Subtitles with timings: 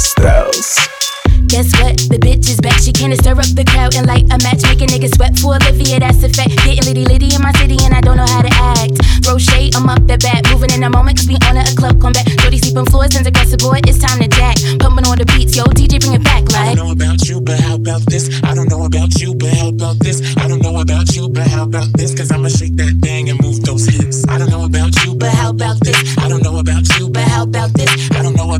[0.00, 0.80] Strauss.
[1.52, 1.98] Guess what?
[2.08, 2.80] The bitch is back.
[2.80, 4.64] She can't stir up the crowd and light a match.
[4.64, 6.56] Make a nigga sweat for Olivia, that's a fact.
[6.64, 8.96] Getting litty litty in my city and I don't know how to act.
[9.20, 10.48] Throw shade, I'm up the bat.
[10.48, 12.24] Moving in a moment, cause we on a club come back.
[12.40, 14.56] Jody sleeping floors, and aggressive boy, it's time to jack.
[14.80, 16.70] Pumping on the beats, yo, DJ bring it back, like.
[16.70, 18.30] I don't know about you, but how about this?
[18.40, 20.24] I don't know about you, but how about this?
[20.40, 22.16] I don't know about you, but how about this?
[22.16, 24.24] Cause I'ma shake that thing and move those hips.
[24.32, 25.98] I don't know about you, but how about this?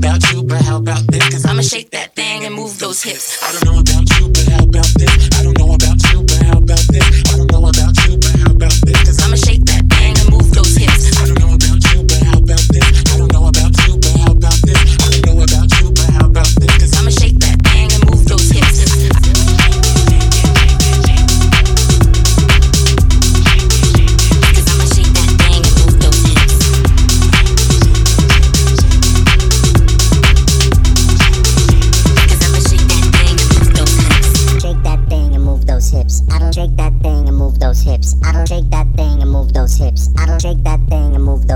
[0.00, 1.28] About you, but how about this?
[1.28, 3.36] Cause I'ma shake that thing and move those hips.
[3.42, 5.28] I don't know about you, but how about this?
[5.36, 7.06] I don't know about you, but how about this?
[7.28, 7.89] I don't know about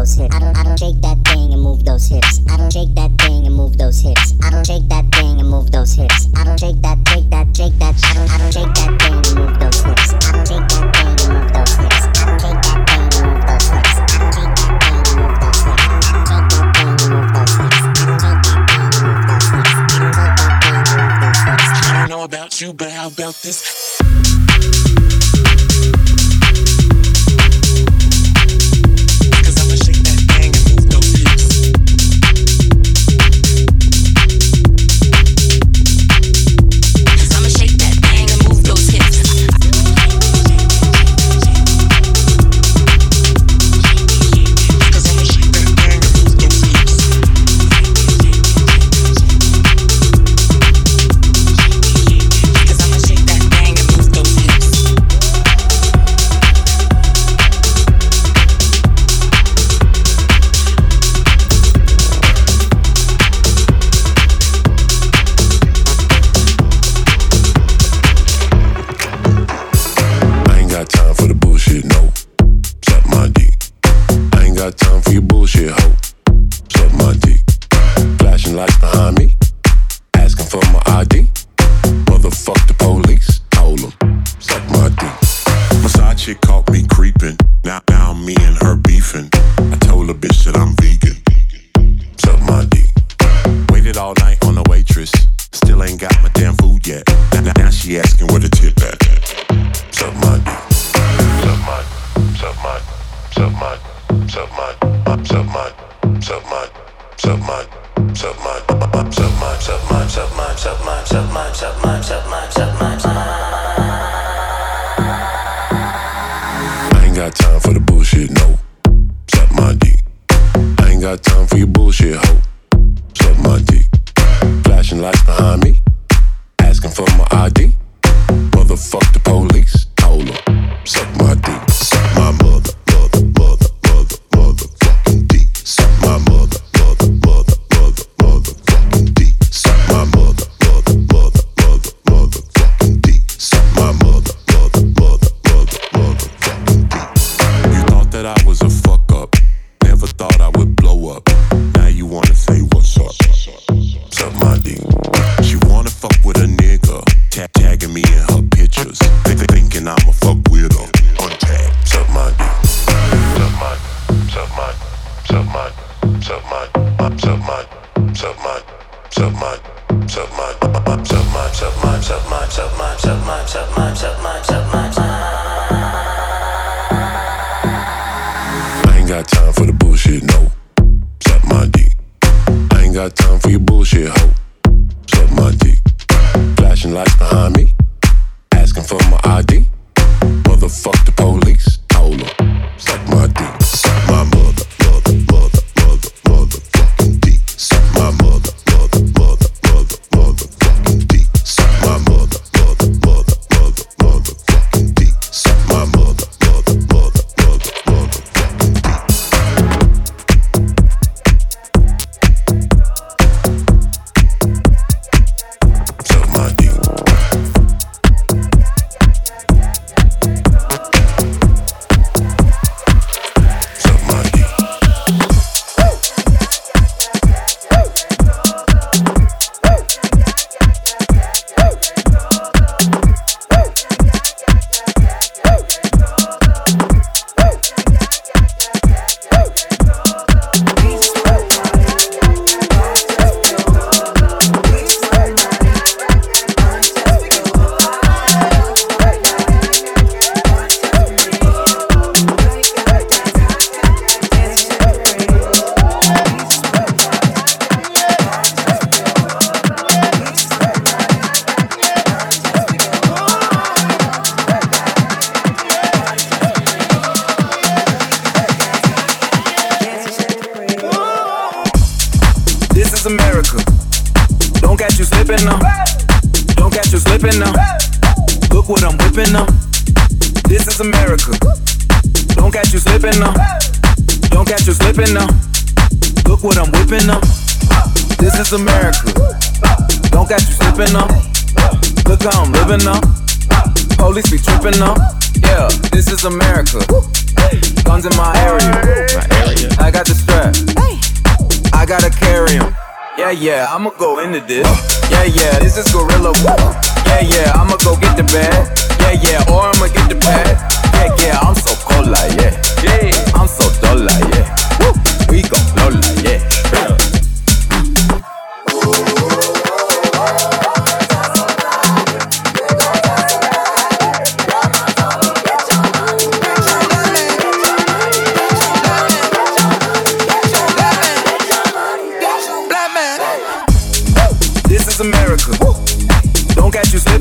[0.05, 0.36] those hips.
[0.36, 2.41] I don't, I don't shake that thing and move those hips.
[2.50, 4.34] I don't shake that thing and move those hips.
[4.42, 6.28] I don't shake that thing and move those hips.
[6.36, 7.94] I don't shake that, shake that, shake that.
[8.05, 10.12] I don't, I don't shake that thing and move those hips.
[10.12, 12.05] I don't shake that thing and move those hips.
[12.05, 13.97] I don't shake that thing and move those hips.
[13.97, 15.25] I don't shake that
[18.44, 19.64] thing and move those hips.
[21.86, 23.84] I don't know about you, but how about this?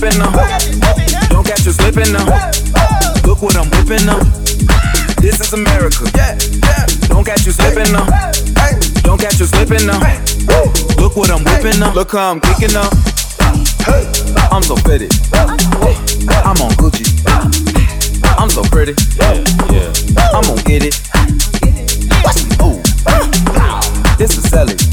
[0.03, 0.31] slipping now.
[1.29, 2.25] Don't catch you slipping now.
[3.25, 4.21] Look what I'm whipping up.
[5.21, 6.03] This is America.
[7.07, 8.07] Don't catch you slipping now.
[9.03, 9.99] Don't catch you slipping now.
[10.97, 11.95] Look what I'm whipping up.
[11.95, 12.91] Look how I'm kicking up.
[14.51, 15.13] I'm so fitted.
[15.33, 17.05] I'm on Gucci.
[18.37, 18.95] I'm so pretty.
[20.33, 20.99] I'm gonna get it.
[24.17, 24.92] This is selling.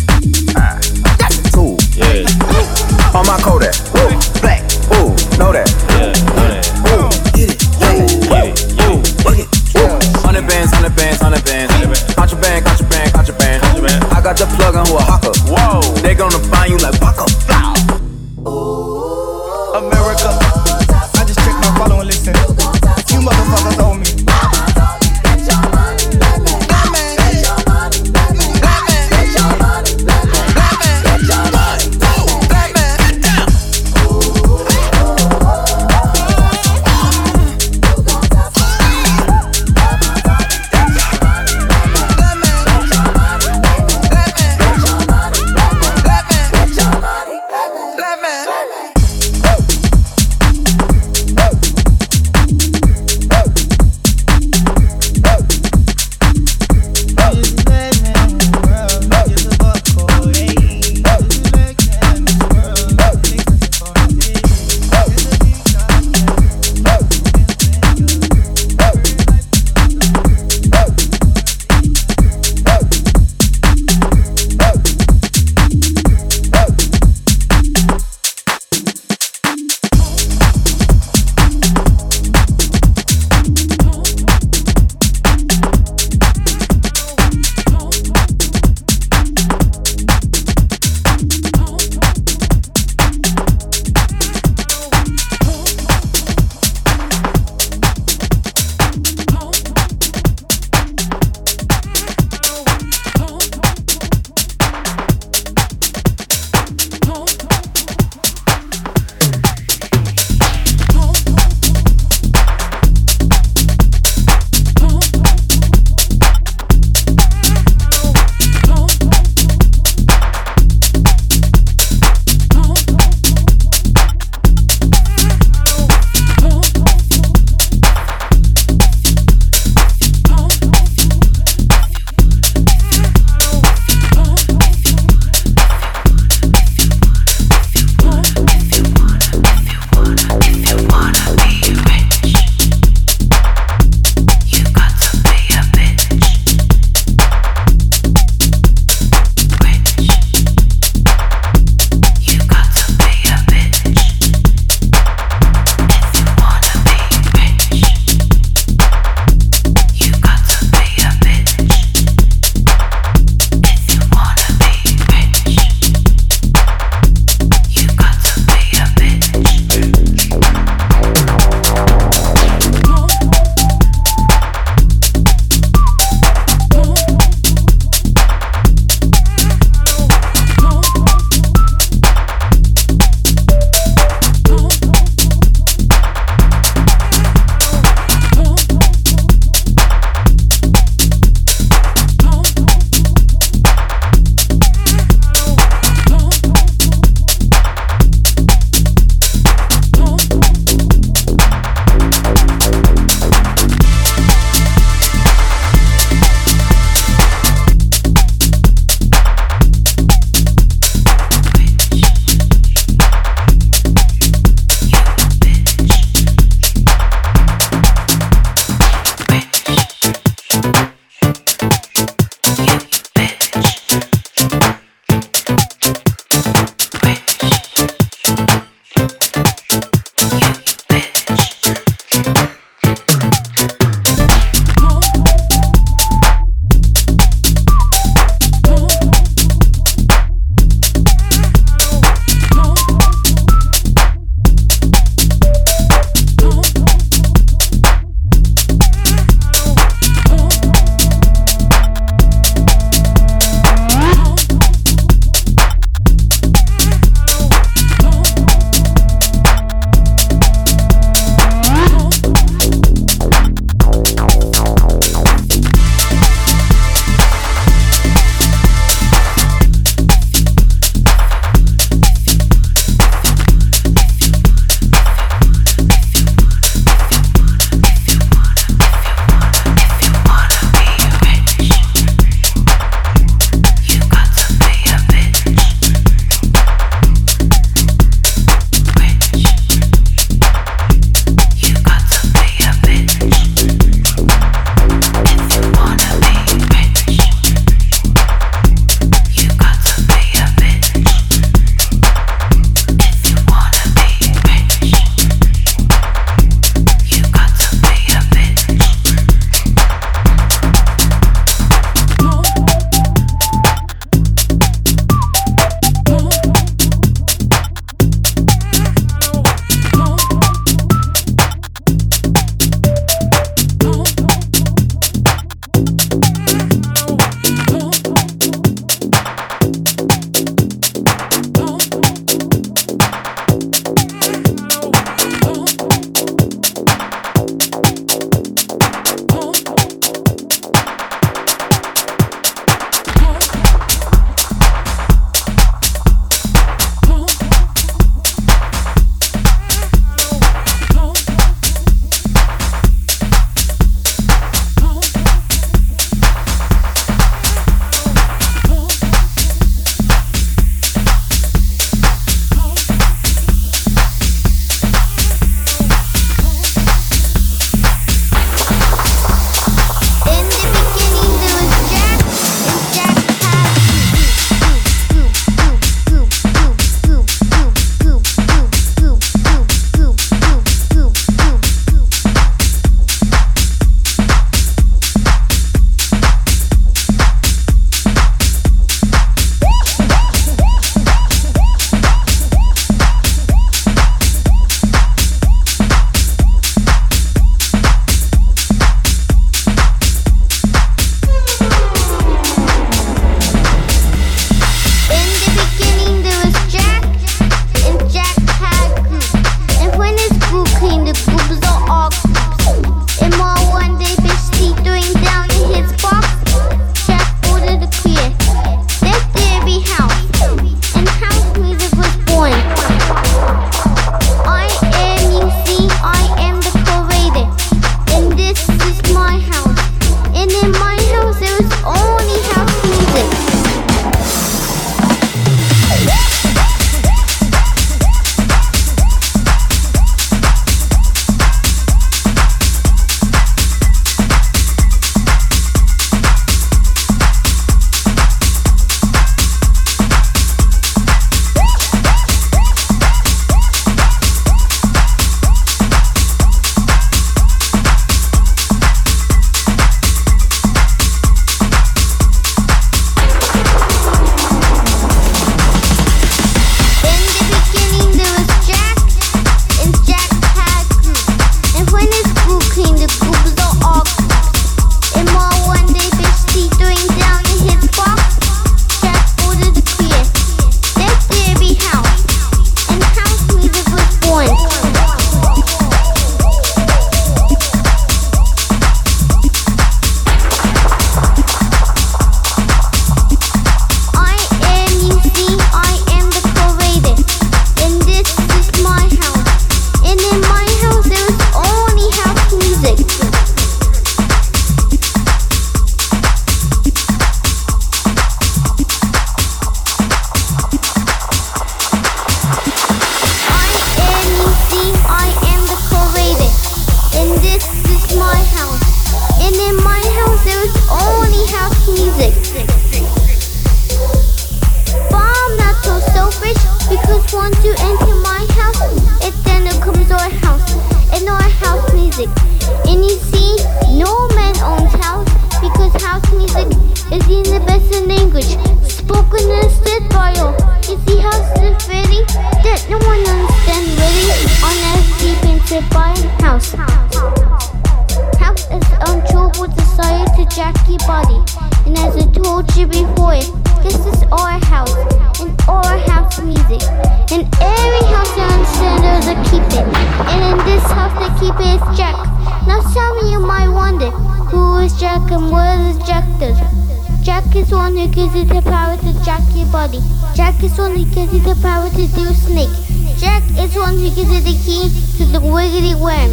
[574.00, 576.32] you give the key to the wiggly worm.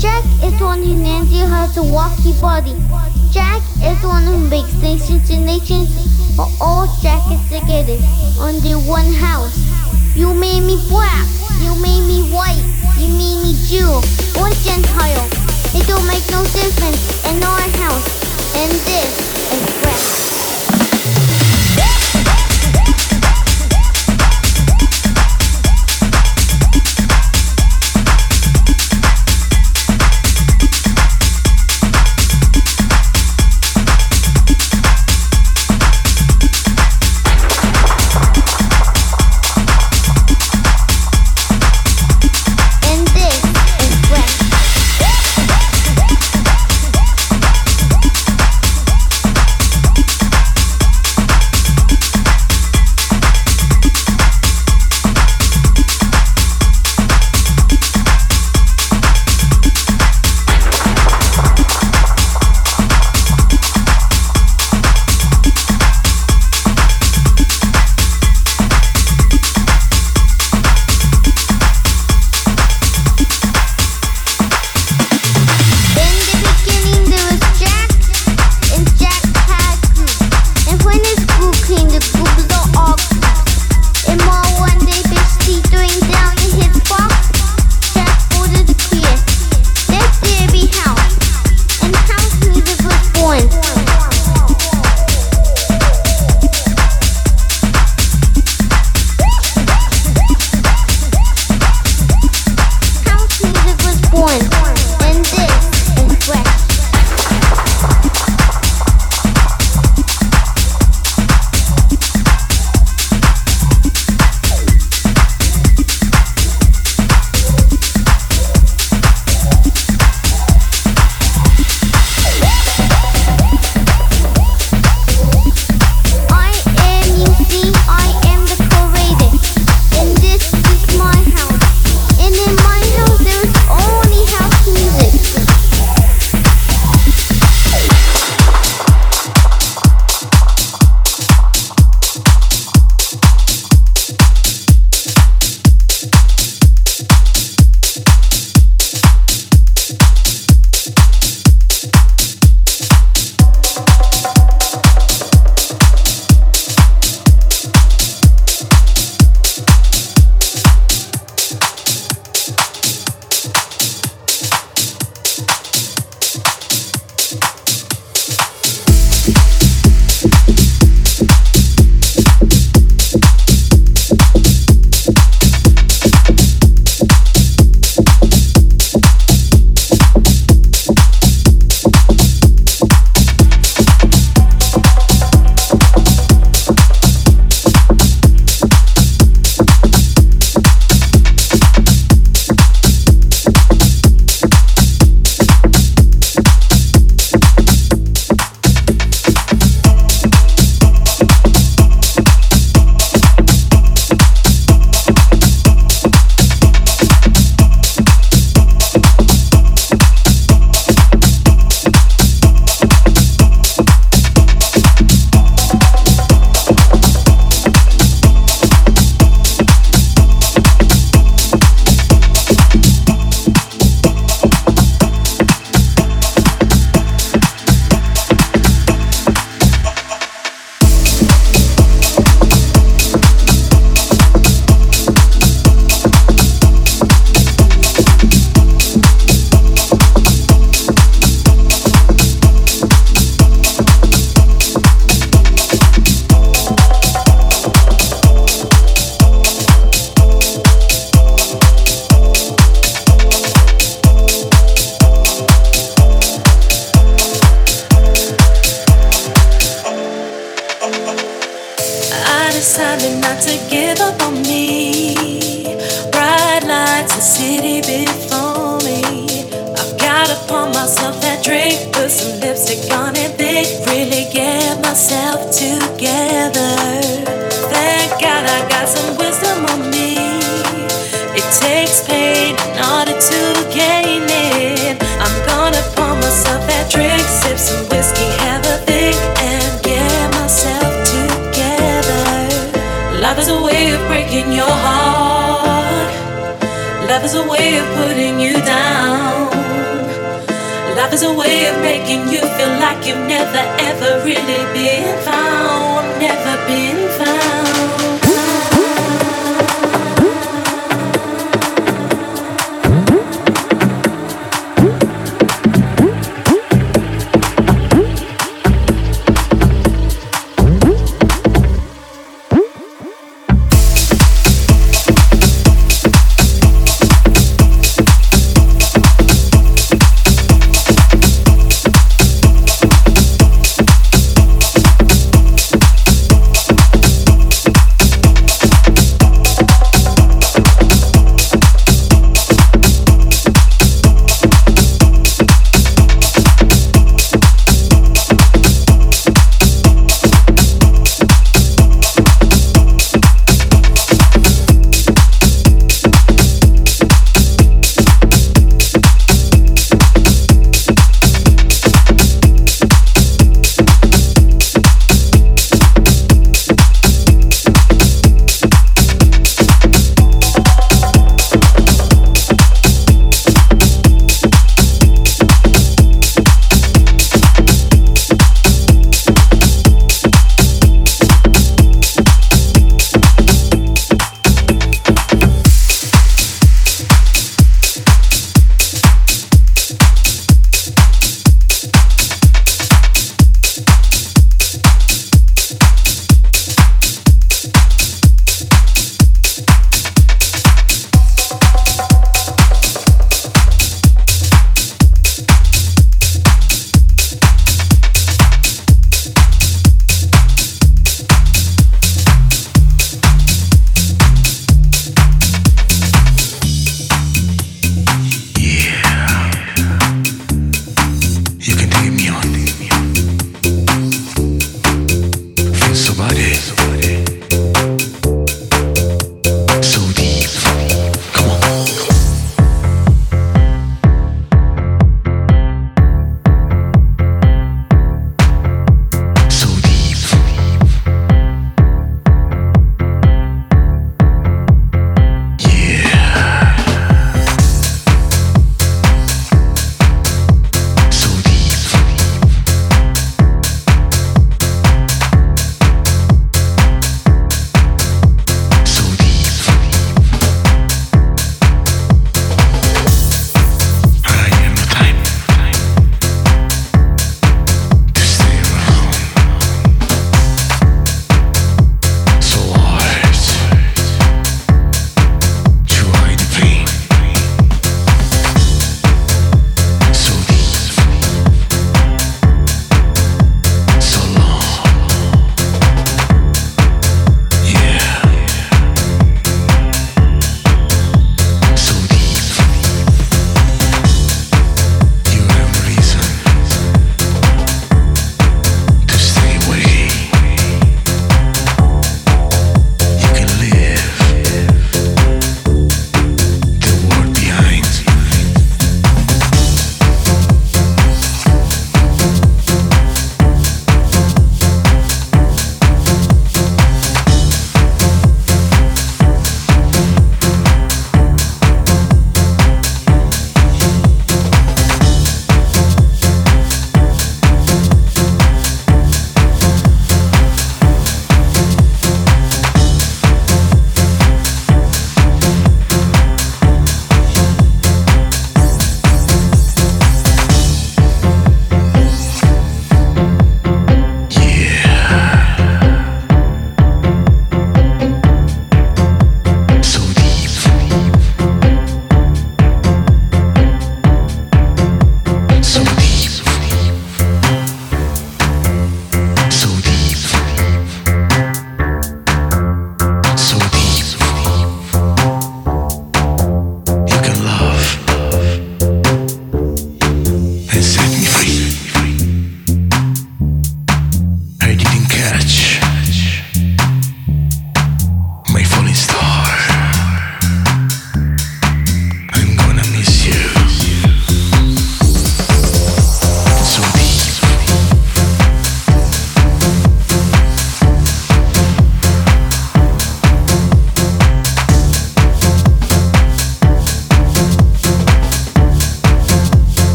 [0.00, 2.74] Jack is the one who learns you how to walk body.
[3.30, 5.92] Jack is the one who makes nations and nations,
[6.36, 8.00] but all jackets together
[8.40, 9.56] under one house.
[10.16, 11.28] You made me black,
[11.60, 12.64] you made me white,
[12.96, 13.92] you made me Jew
[14.40, 15.28] or Gentile.
[15.76, 18.08] It don't make no difference in our house,
[18.56, 19.21] And this.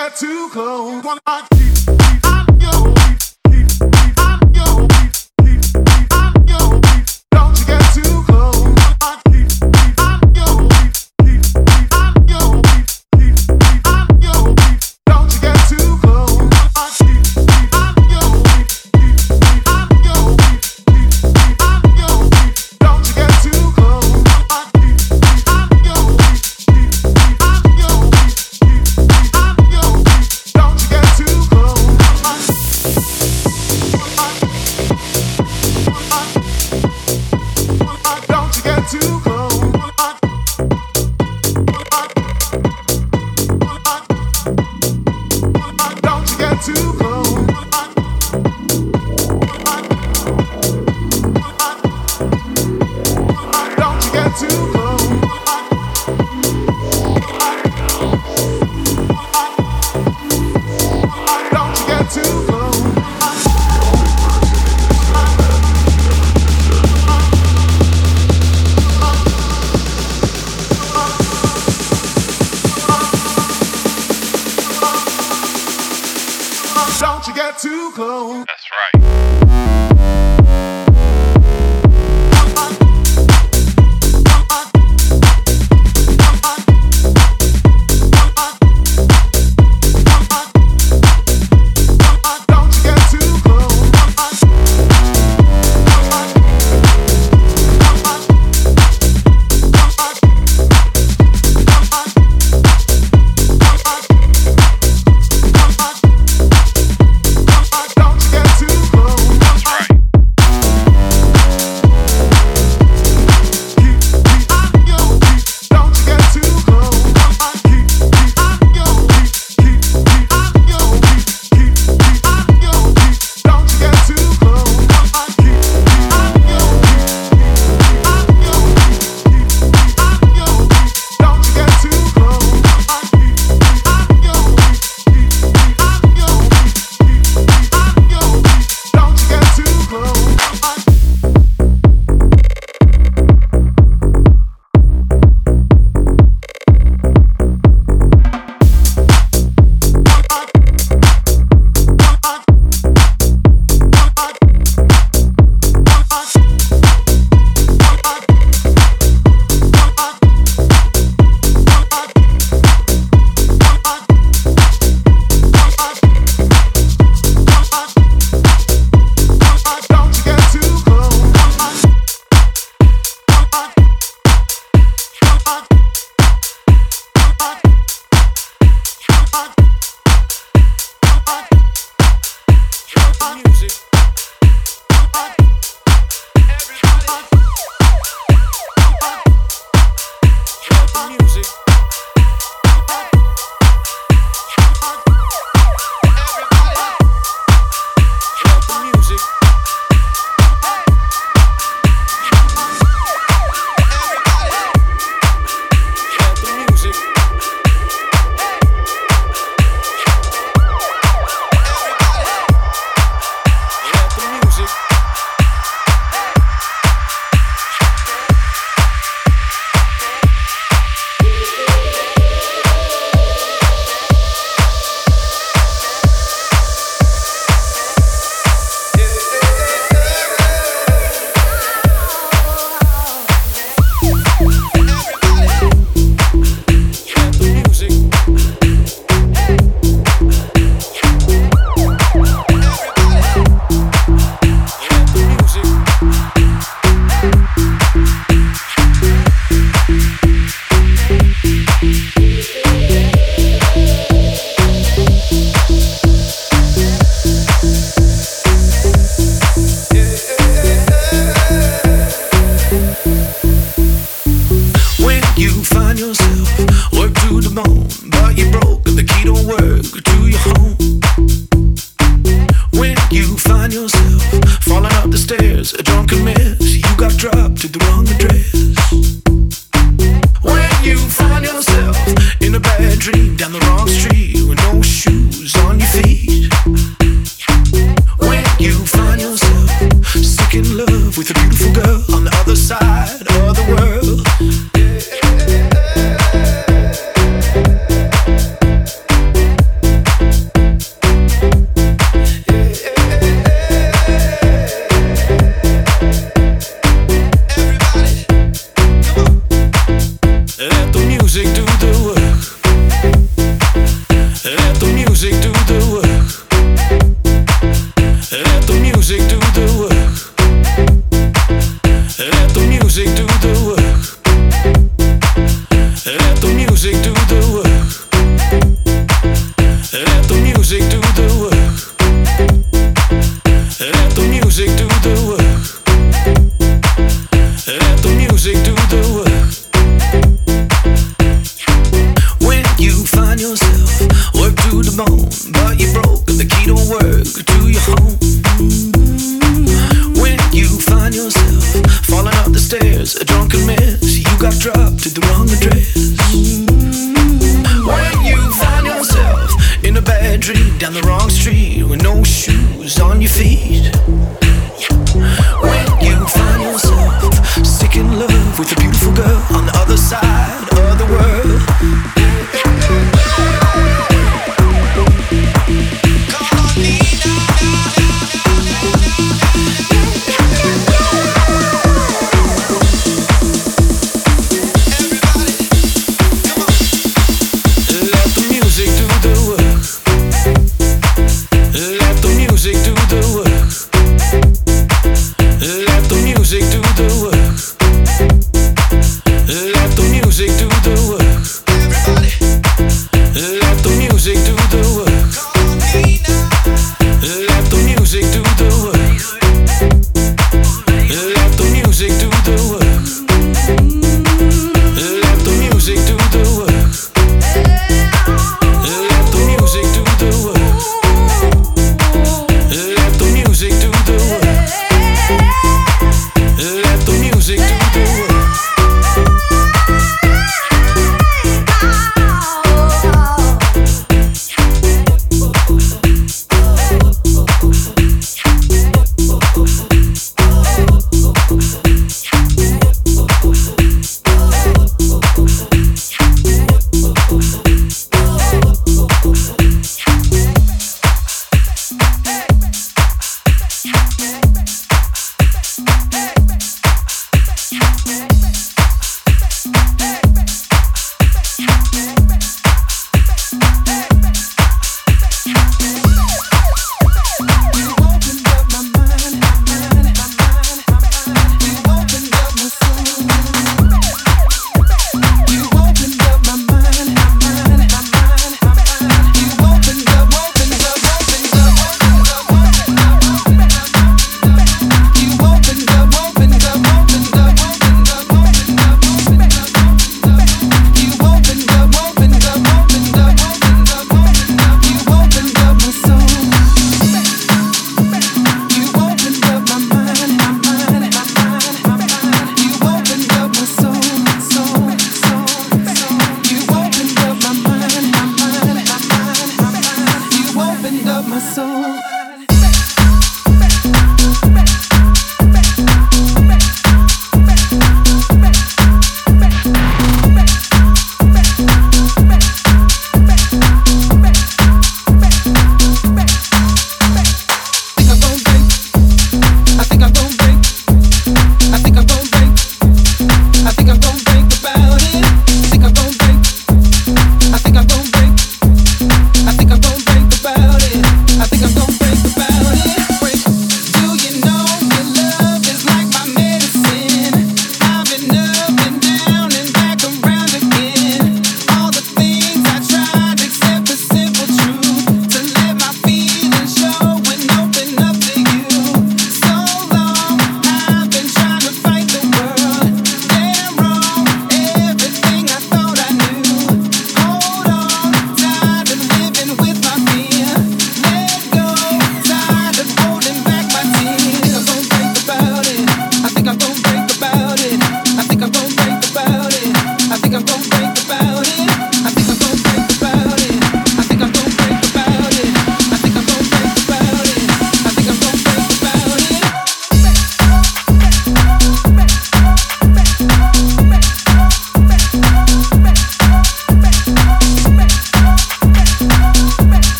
[0.00, 1.69] Get too close.